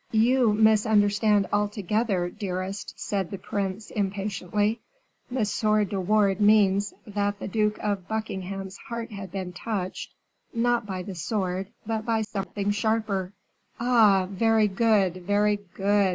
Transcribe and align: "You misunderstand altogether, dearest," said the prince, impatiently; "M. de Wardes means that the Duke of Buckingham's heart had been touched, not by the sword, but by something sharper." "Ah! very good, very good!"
"You 0.11 0.53
misunderstand 0.53 1.45
altogether, 1.53 2.27
dearest," 2.27 2.95
said 2.99 3.29
the 3.29 3.37
prince, 3.37 3.91
impatiently; 3.91 4.81
"M. 5.29 5.35
de 5.85 5.99
Wardes 6.01 6.41
means 6.41 6.91
that 7.05 7.37
the 7.37 7.47
Duke 7.47 7.77
of 7.83 8.07
Buckingham's 8.07 8.77
heart 8.87 9.11
had 9.11 9.31
been 9.31 9.53
touched, 9.53 10.15
not 10.55 10.87
by 10.87 11.03
the 11.03 11.13
sword, 11.13 11.67
but 11.85 12.03
by 12.03 12.23
something 12.23 12.71
sharper." 12.71 13.33
"Ah! 13.79 14.25
very 14.27 14.67
good, 14.67 15.17
very 15.17 15.59
good!" 15.75 16.09